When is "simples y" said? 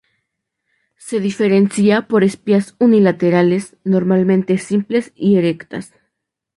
4.57-5.37